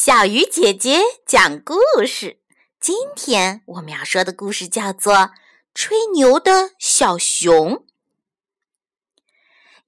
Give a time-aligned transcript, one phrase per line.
[0.00, 1.74] 小鱼姐姐讲故
[2.06, 2.38] 事。
[2.78, 5.12] 今天我们要说的故事叫做
[5.74, 7.74] 《吹牛的小熊》。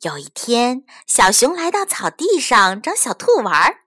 [0.00, 3.82] 有一天，小熊来到草地上找小兔玩儿，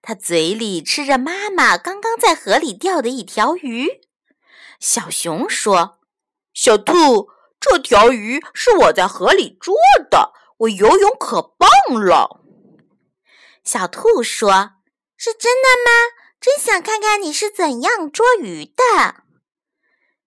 [0.00, 4.00] 它嘴里吃着妈妈刚刚在河里钓的一条鱼。
[4.78, 5.98] 小熊说
[6.54, 7.28] ：“小兔，
[7.60, 9.74] 这条鱼是我在河里捉
[10.10, 11.68] 的，我游泳可棒
[12.02, 12.40] 了。”
[13.62, 14.79] 小兔说。
[15.22, 16.16] 是真的吗？
[16.40, 19.16] 真想看看你是怎样捉鱼的。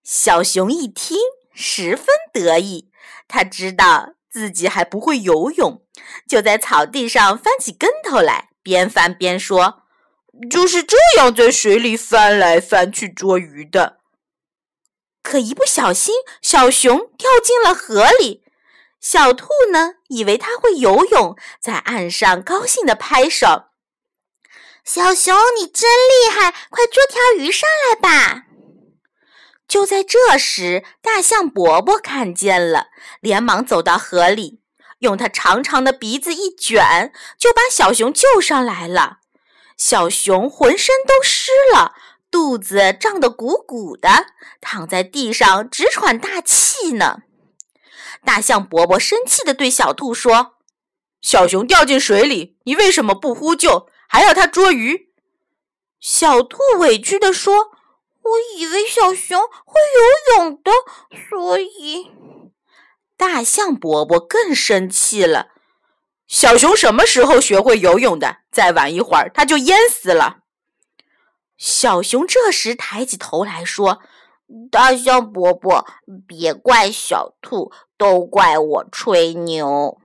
[0.04, 1.18] 小熊一听，
[1.52, 2.92] 十分得意。
[3.28, 5.82] 他知道自己还不会游泳，
[6.30, 9.82] 就在草地上翻起跟头来，边翻边说
[10.48, 13.98] ：“就是这样在水里翻来翻去捉鱼的。”
[15.24, 18.44] 可一不小心，小熊掉进了河里。
[19.02, 23.73] 小兔呢，以为它会游泳，在岸上高兴地拍手。
[24.84, 26.52] 小熊，你真厉害！
[26.70, 28.44] 快捉条鱼上来吧！
[29.66, 32.88] 就在这时，大象伯伯看见了，
[33.22, 34.60] 连忙走到河里，
[35.00, 39.20] 用它长长的鼻子一卷，就把小熊救上来了。
[39.78, 41.94] 小熊浑身都湿了，
[42.30, 44.26] 肚子胀得鼓鼓的，
[44.60, 47.20] 躺在地上直喘大气呢。
[48.26, 50.53] 大象伯伯生气地对小兔说
[51.24, 55.10] ：“小熊掉进水里，你为什么不呼救？”还要它捉鱼，
[56.00, 57.72] 小兔委屈地说
[58.22, 59.82] ：“我以为小熊会
[60.38, 60.72] 游泳的，
[61.30, 62.12] 所以……”
[63.18, 65.48] 大象伯伯更生气了
[66.28, 68.38] ：“小熊什么时候学会游泳的？
[68.52, 70.42] 再晚一会儿，它就淹死了。”
[71.58, 74.00] 小熊这时抬起头来说
[74.70, 75.88] ：“大象伯伯，
[76.28, 79.98] 别怪小兔，都怪我吹牛。”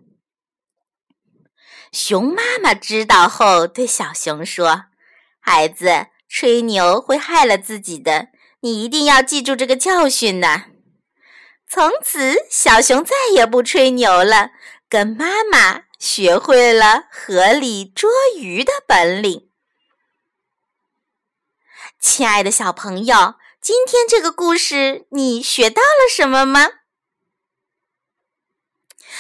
[1.93, 4.85] 熊妈妈知道后，对小熊说
[5.41, 8.29] ：“孩子，吹牛会害了自己的，
[8.61, 10.65] 你一定要记住这个教训呢。”
[11.71, 14.51] 从此，小熊再也不吹牛了，
[14.89, 19.49] 跟妈妈学会了河里捉鱼的本领。
[22.01, 26.69] 亲爱的小朋友，今天这个故事你学到了什么吗？